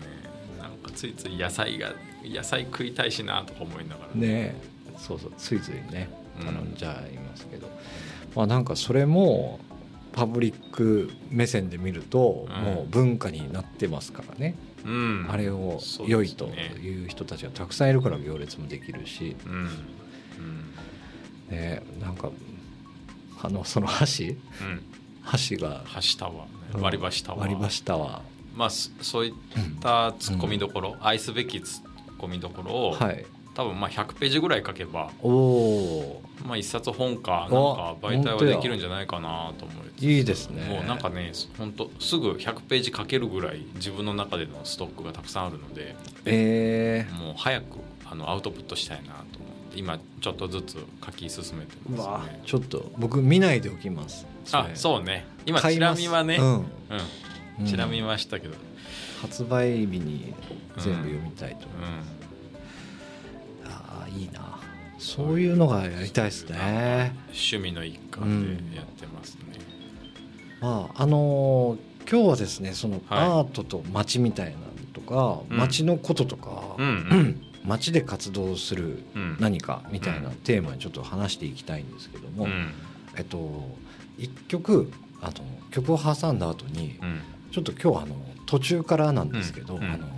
[0.59, 1.93] なんかついつい野菜が
[2.25, 4.55] 野菜食いたいしなとか思いながら、ね。
[4.97, 6.09] そうそうついついね
[6.41, 6.47] うん。
[6.47, 7.69] 頼んじゃいますけど、
[8.35, 9.59] まあなんかそれも
[10.13, 12.65] パブリック目線で見るとうん。
[12.65, 15.27] もう文化になってますからね、うん。
[15.29, 19.53] あれを良いという人たちがたくさんいるから行列もできるし、うん。
[19.53, 19.69] うん。
[21.57, 22.31] ね、なんか
[23.43, 24.31] あのその箸？
[24.61, 24.83] うん。
[25.23, 25.83] 箸が。
[25.85, 26.37] 箸タワー
[26.77, 26.83] ね。
[26.83, 27.41] 割り箸タワー。
[27.41, 28.23] 割り箸タワ
[28.55, 29.33] まあそそういっ
[29.81, 33.25] たツッコミどころ、愛すべきツッコミどころを、ーはい。
[33.55, 40.65] 多分まあ100ページぐらい書けば、おおまあ、一冊本かなんかお媒体はできるんじゃないかなと思いつついいですね。
[40.67, 47.65] もうなんかね本当すぐ100ページ書けるぐらい自分の中でのストックがたくさんあるのでえもう早く
[48.07, 49.35] あのアウトプットしたいなと思って
[49.75, 52.41] 今ちょっとずつ書き進めてますわね。
[52.45, 54.27] ちょっと僕見ないでおきます。
[54.53, 54.77] あれ。
[54.77, 55.27] そうね。
[55.47, 56.03] 今チ買います。
[56.03, 56.67] ラ見はね、うん。
[57.61, 58.55] うん、チラ見はしたけど、
[59.21, 60.35] 発売日に
[60.79, 61.69] 全部読みたいと、う
[63.67, 64.59] ああいいな。
[64.99, 66.57] そういうのがやりたいですね。
[66.57, 66.61] ん、
[67.29, 69.41] 趣味の一環でやってますね。
[70.61, 73.19] まああのー今日はですねそのはい。
[73.21, 75.57] アートと街みたいなのとか、うん。
[75.59, 79.37] 街のこととか、うんうん 街で活動するうん。
[79.41, 82.73] 何かみたいなテーマにちょっと話していきたいんですけども、うん。
[83.17, 83.77] えっと
[84.19, 85.33] 一曲あの
[85.71, 87.21] 曲を挟んだ後にうん。
[87.51, 90.09] ちょっと今日あの途中からなんですけど、あの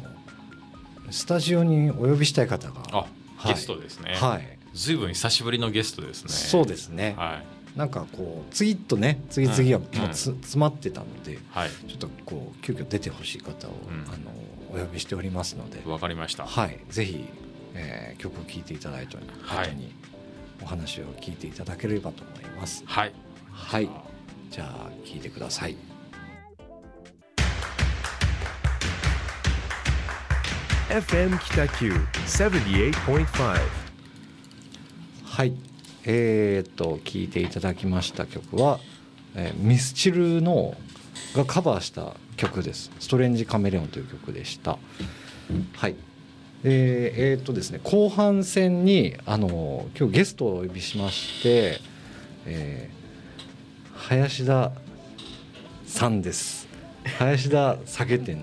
[1.11, 3.07] スタジオにお呼びしたい方が
[3.46, 4.14] ゲストですね。
[4.14, 6.31] はい、ずいぶん久しぶりのゲストですね。
[6.31, 7.42] そうですね、は
[7.76, 7.78] い。
[7.78, 9.98] なんかこう次とね次々はうん。
[9.98, 11.70] もうつ、詰まってたのではい。
[11.88, 14.05] ちょっとこう急遽出てほしい方を、うん。
[14.12, 14.31] あの
[14.74, 16.46] お呼びしておりますので、わかりました。
[16.46, 17.28] はい、ぜひ、
[17.74, 19.94] えー曲を聴いていただいたはい後に
[20.62, 22.85] お話を聞いていただければと思います。
[22.87, 23.12] はい
[23.50, 23.90] はい、
[24.50, 25.76] じゃあ聞いてください。
[30.88, 33.58] FM Kitaku 78.5.
[35.24, 35.54] はい、
[36.04, 38.78] えー、っと聴いていただきました曲は、
[39.35, 40.74] えーミスチルの
[41.35, 44.76] がカバーした曲です「ストレンジカメレオン」という曲でした。
[45.74, 45.94] はい。
[46.64, 51.81] えーえーっとですね後半戦にあの今日ゲストをお呼びしまして、
[52.46, 53.02] えー
[53.94, 54.72] 林田
[55.87, 56.66] さんです。
[57.18, 58.42] 林田酒店の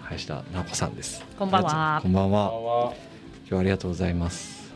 [0.00, 1.22] 林田直子さんです。
[1.38, 2.00] こんばんは。
[2.02, 2.94] こんばんは。
[3.42, 4.72] 今日はありがとうございます。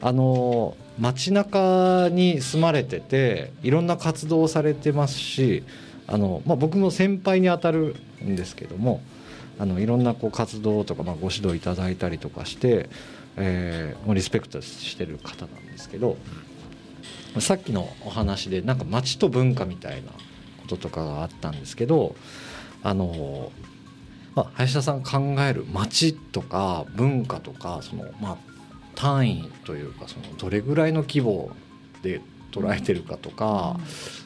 [0.00, 5.64] あの街中に住まれてていろんな活動をされてますし
[6.10, 9.00] あの、まあ、僕も先輩にあたるんですけども
[9.58, 12.88] あのいろんなこう活動とか、まあ、ご指導いただいたりとかして、
[13.36, 16.16] えーもうリスペクトしてる方なんですけど
[17.38, 22.16] さっきのお話でなんか街と文化みたいなこととかがあったんですけど
[22.82, 23.52] あの
[24.34, 28.36] まあ、林田さん考える街とか文化とかその、まあ、
[28.94, 31.50] 単位というかそのどれぐらいの規模
[32.02, 32.20] で
[32.50, 33.78] 捉えてるかとか、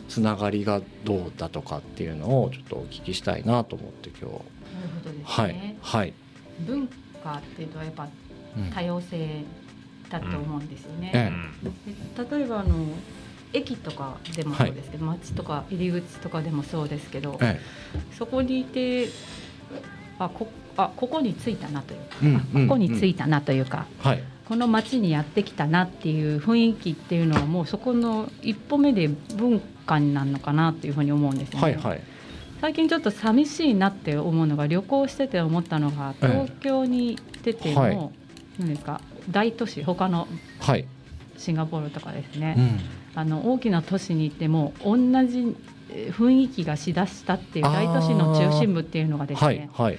[0.09, 4.25] つながりがどうだとかっていうのをちょっとお聞きしたいなと思って今日。
[4.25, 4.39] なる
[5.03, 6.13] ほどですね、はいはい、
[6.61, 6.89] 文
[7.23, 8.09] 化っていうとやっぱ
[8.57, 9.45] うん多様性
[10.11, 11.33] だと思うんですよね、
[12.31, 12.75] 例えばあの
[13.53, 17.61] 駅とかでもそうですけど、街とか入り口とかでもそうですけど、え
[18.17, 19.09] そこにいて
[20.19, 22.37] あこあここに着いたなというか、うんうん。
[22.37, 31.63] あここに着いたなというか、はいこの街にやってきたなっていう雰囲気っていうのはもうそこの一歩目で文化になるのかなっていうふうに思うんですよね。
[31.63, 32.01] はいはい。
[32.61, 36.29] 最近ちょっと寂しいなって思うのが旅行してて思ったのがええ。
[36.29, 38.11] 東京に出ても、はい
[38.59, 39.01] 何ですか？
[39.31, 40.29] 大都市他の
[40.61, 40.87] はい、
[41.37, 45.57] シンガポールとかですね、うん、あの大きな都市に行っても同じ
[45.91, 49.99] えー雰囲気がしだしたっていう大都市の中心部っていうのがですね、はいはい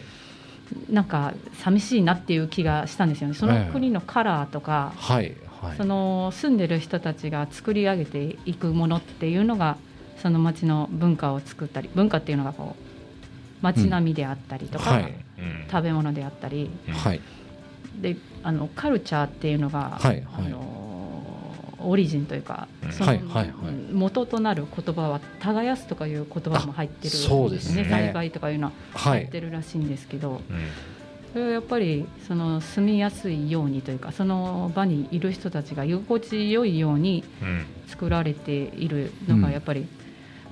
[0.90, 3.34] なんか寂しいなっていう気がしたんですよね。
[3.34, 5.78] その国のカラーとか、はいはい。
[5.78, 9.78] その住んでる人たちが作り上げていくものっていうのが
[10.22, 12.84] その町の文化を作ったり文化っていうのがこう
[13.62, 15.14] 街並みであったりとか、はい。
[15.38, 15.66] うん。
[15.70, 16.70] 食べ物であったり。
[16.88, 17.22] うんはい。
[18.02, 20.24] であのカルチャーっていうのが、はいはい。
[20.38, 20.85] あの
[21.86, 22.92] オリジンというか、うん。
[22.92, 23.54] そのはいはいはい。
[23.94, 27.86] 元となる言葉は耕すとかいう言葉も入ってるあそうですね。
[27.90, 29.20] 栽培とかいうのははい。
[29.22, 30.68] 入ってるらしいんですけど、うん。
[31.34, 37.66] それはやっぱりその住みやすいようにというかその場にいる人たちが居心地よいようにうん。
[37.88, 39.86] 作られているのがやっぱり、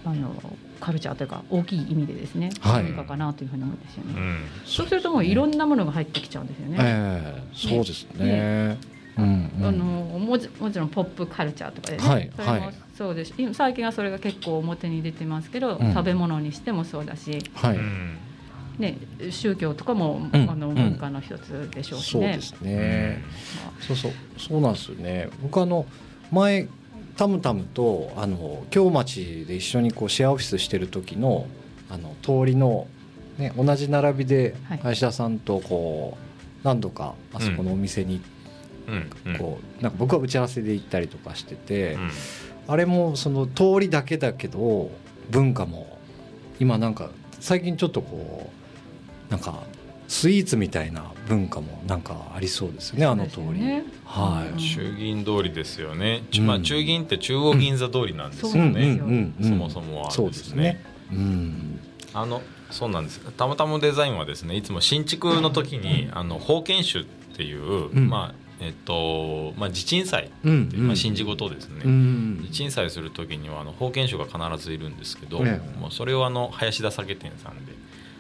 [0.05, 0.35] あの
[0.79, 2.83] カルチャーというか大きい意味でですね、はい。
[3.07, 4.13] かなというふうに思うんですよね。
[4.15, 4.37] うん。
[4.65, 6.77] そうするともういろんなものが入ってきちゃうんですよね。
[6.79, 8.77] ええそうですね
[9.17, 9.65] うんうん。
[9.65, 9.85] あの
[10.19, 12.73] もちもちろんポップカルチャーとかでね、はいそれもはい。
[12.97, 13.29] そうです。
[13.29, 15.93] し今最近はそれが結構表に出てますけど、うん。
[15.93, 17.77] 食べ物にしてもそうだし、はい。
[17.77, 18.17] うん
[18.79, 18.97] ね、
[19.29, 20.75] 宗教とかも、うんあのうん。
[20.75, 22.23] 文化の一つでしょうしね。
[22.23, 23.23] そうですね。
[23.79, 24.11] そうそう。
[24.37, 25.29] そうなんですよね。
[25.41, 25.85] 僕あの
[26.31, 26.67] 前
[27.15, 31.45] タムタムとあの京町で一緒にこうシェアオフィスしてる時の
[31.91, 32.87] あの通りの、
[33.37, 34.79] ね、同じ並びではい。
[34.79, 38.23] 林田さんとこう何度かあそこのお店にうんうん
[39.37, 42.09] こうなんか僕は打ち合わせで行ったりとかしてて、うん。
[42.67, 44.89] あれもその通りだけだけど
[45.29, 45.99] 文化も
[46.59, 48.51] 今なんか最近ちょっとこ
[49.29, 49.63] うなんか
[50.07, 56.47] スイーツみたいな文化もなんかありそうですねあの通り、ねはい、中銀通りですよね、ちうん。
[56.47, 60.83] まあ、中銀って中央銀座通りなんですよね、そもそもはそうですね。
[61.11, 61.79] うん。
[62.13, 63.19] あのそうなんです。
[63.31, 67.03] たまたまデザインはですねいつも新築の時にあの封建酒っ
[67.35, 68.09] ていう、うん。
[68.09, 72.47] まあえっとまあ、地鎮祭うんう、まあ、信じ事ですね、うん。
[72.49, 75.79] 地鎮祭する時にはあの封建酒が必ずいるんですけど、ええ。
[75.79, 77.73] もうそれをあの林田酒店さんで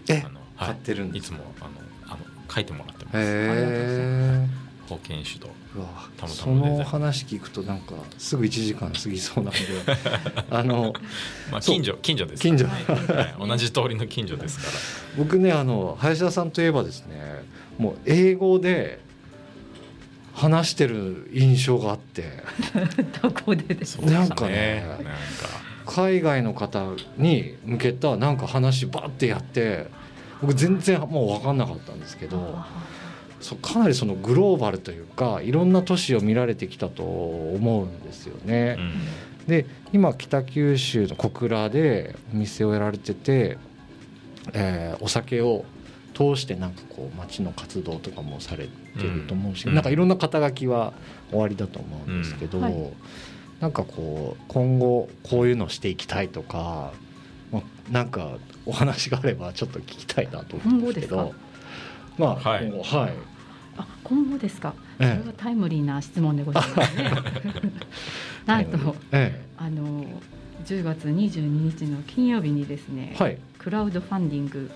[0.09, 1.69] えあの、買ってるんですいつもあの
[2.07, 2.17] あの
[2.53, 3.17] 書いてもらってます。
[3.17, 4.47] へえ。
[4.89, 9.59] 封建酒とうわたその話聞くとなんかすぐ1時間過ぎそうなんで。
[10.51, 10.93] あの
[11.51, 12.65] まあ、近所近所です近所。
[12.67, 12.83] はい。
[12.85, 14.65] はい同じ通りの近所ですか
[15.17, 17.45] 僕ねあの林田さんといえばですね
[17.77, 18.99] もう英語で
[20.33, 22.23] 話してる印象があって。
[23.21, 25.13] どこでですらなんかねなんか。
[25.85, 29.87] 海外の方に向けたなんか話バッてやって
[30.41, 32.57] 僕全然もう分かんなかったんですけど
[33.41, 38.77] そうかなりそのグローバルというかいろんな都市を見られてきたと思うんですよね。
[39.47, 43.57] で今北九州の小倉でお店をやられてて、
[44.53, 45.65] えーお酒を
[46.13, 48.69] 通してなんかこう街の活動とかもされて
[49.03, 49.75] ると思うし、うん。
[49.75, 50.93] なんかいろんな肩書きは
[51.29, 52.63] 終わりだと思うんですけど、うん。
[52.63, 52.93] はい。
[53.59, 56.93] なんかこう今後こういうのしていきたいとか、
[57.51, 61.35] まあ、なんかお話があればちょっと聞きたいなと思うんですけ今後ど。
[62.17, 62.67] まあ、はい。
[62.67, 63.13] 今後はい。
[63.75, 65.19] あ今後ですか、ええ。
[65.19, 67.11] それはタイムリーな質問でございますね。
[68.45, 70.05] なんとえあの
[70.65, 73.37] 10月22日の金曜日にですね、えはい。
[73.57, 74.69] クラウドファンディング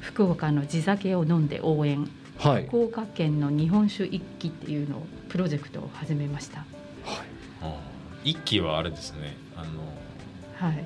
[0.00, 2.08] 福岡の地酒を飲んで応援。
[2.38, 2.66] はい。
[2.66, 6.64] 福岡県の日本酒一揆っていうのをプロジェクトを始めました。
[7.62, 7.80] あ
[8.24, 9.36] 一期はあれですね。
[9.56, 10.84] あのはい。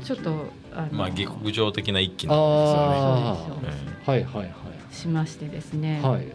[0.00, 2.98] ちょっとあの、まあ下克上的な一期なんですよね。
[2.98, 4.10] あそうですよえ。
[4.10, 4.94] はいはいはい。
[4.94, 6.26] しましてですね、はい。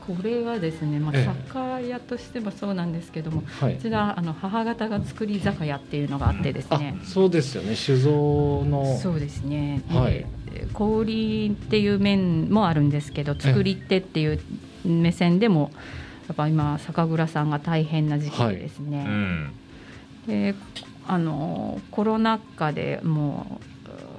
[0.00, 1.28] これはですね、まあ、ええ。
[1.48, 3.74] 酒屋としてもそうなんですけども、はい。
[3.74, 6.98] こちらあの母方が作り酒屋っていうのがあってですあね。
[7.04, 7.76] そうですよね。
[7.76, 8.98] 酒造の。
[8.98, 10.14] そうですね、はい。
[10.14, 10.26] で
[10.72, 14.40] 小売りっていう面もあるんですけど作り手っていう
[14.84, 15.70] 目線でも
[16.28, 19.52] やっぱ今酒蔵さんが大変な時期でですね、うん
[20.26, 20.54] で
[21.08, 23.58] あのコロナ禍でも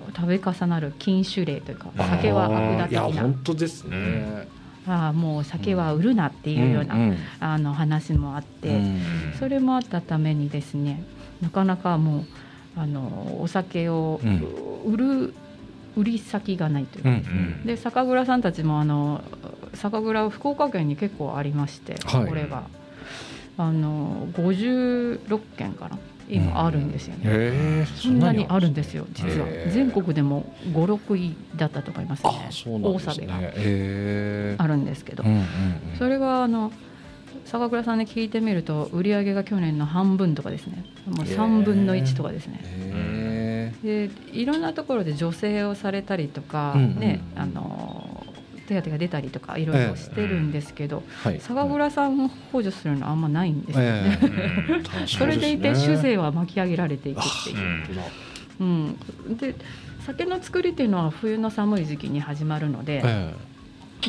[0.09, 3.21] う度重なる禁酒令というか酒は悪だ的な。
[3.21, 4.47] 本当ですね、
[4.87, 7.17] ああもう酒は売るなっていうような、んん。
[7.39, 9.01] あの話もあって、うん
[9.39, 11.03] それもあったためにですね
[11.41, 12.25] なかなかもう
[12.75, 14.19] あのお酒を
[14.85, 15.33] 売る、
[15.95, 17.65] 売り先がないというか、うんうん。
[17.65, 19.23] で酒蔵さんたちもあの
[19.73, 22.27] 酒蔵福岡県に結構ありまして、はい。
[22.27, 22.63] これが。
[23.57, 25.99] あの56軒かな。
[26.29, 27.21] 今あるんですよね。
[27.25, 29.47] へえそんなにあるんですよ実は。
[29.69, 32.29] 全国でも56位だったとかいますね。
[32.47, 34.63] あそうなんでが。
[34.63, 35.45] あるんですけど、うんうんうん。
[35.97, 36.71] それがあの
[37.45, 40.85] 酒蔵さんに聞いてみると売り上げが去年の半分とかですね。
[41.05, 42.61] もう3分の1とかですね。
[42.63, 43.20] へ
[43.83, 48.33] でいろんなところで女性をされたりとか、うんうんねあのっ
[48.71, 54.19] 手当が出たりとかいろいろしてるんですけど、はい酒蔵さんを補助するのはあんまないんですよね。
[54.21, 54.81] えうん。
[55.03, 57.57] えそれでいて酒税は巻き上げられていくっていう。
[58.61, 58.97] うん。
[59.27, 59.55] うん、で
[60.05, 63.33] 酒の作りっていうのは冬の寒い時期に始まるので、え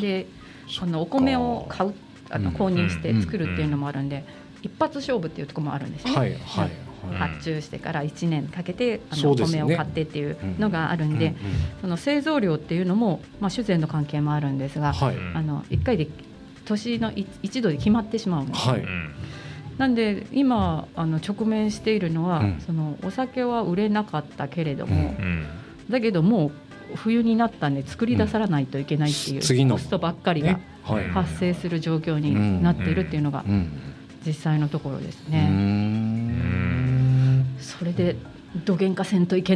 [0.01, 0.27] で
[0.69, 1.95] そあのお米を買う
[2.31, 2.57] あのうん。
[2.57, 4.25] 購入して作るっていうのもあるんで、
[4.63, 6.13] 一発勝負っていうところもあるんですね。
[6.13, 6.71] はいはいはい
[7.11, 9.63] 発注してから1年かけてあのおそうですね。
[9.63, 11.37] 米を買ってっていうのがあるんで、うんうん
[11.81, 16.07] その製造量っていうのも、まあ、酒税の関係もあるんですが、あの1回で
[16.65, 18.81] 年のい一度で決まってしまうんです、はい。
[18.81, 19.11] うん。
[19.79, 22.61] なんで今あの直面しているのは、うん。
[22.65, 25.15] そのお酒は売れなかったけれども、
[25.91, 26.53] だけどもう
[26.97, 30.61] 冬になったんで作り出さないといけないっていう、コストばっかりが
[31.13, 33.71] 発生する状況になっているっていうのがうん。
[34.25, 35.49] 実際のところですうね。
[37.79, 38.17] それで
[38.65, 39.51] どげんかせんといけん